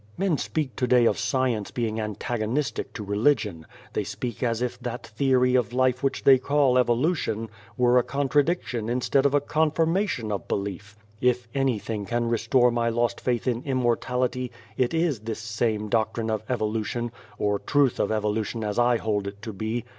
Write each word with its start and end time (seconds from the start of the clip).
"Men 0.17 0.35
speak 0.39 0.75
to 0.77 0.87
day 0.87 1.05
of 1.05 1.19
science 1.19 1.69
being 1.69 1.97
antago 1.97 2.49
nistic 2.51 2.85
to 2.95 3.03
religion. 3.03 3.67
They 3.93 4.03
speak 4.03 4.41
as 4.41 4.59
if 4.63 4.79
that 4.79 5.05
theory 5.05 5.53
of 5.53 5.73
life 5.73 6.01
which 6.01 6.23
they 6.23 6.39
call 6.39 6.79
Evolution 6.79 7.51
were 7.77 7.99
a 7.99 8.03
contradiction 8.03 8.89
instead 8.89 9.27
of 9.27 9.35
a 9.35 9.39
confirmation 9.39 10.31
of 10.31 10.47
belief." 10.47 10.97
If 11.31 11.47
anything 11.53 12.07
can 12.07 12.29
restore 12.29 12.71
my 12.71 12.89
lost 12.89 13.21
faith 13.21 13.47
in 13.47 13.61
Immortality, 13.61 14.51
it 14.75 14.95
is 14.95 15.19
this 15.19 15.37
same 15.37 15.87
doctrine 15.87 16.31
of 16.31 16.43
Evolu 16.47 16.83
tion 16.83 17.11
or 17.37 17.59
truth 17.59 17.99
of 17.99 18.11
Evolution 18.11 18.63
as 18.63 18.79
I 18.79 18.97
hold 18.97 19.27
it 19.27 19.39
to 19.43 19.53
be. 19.53 19.85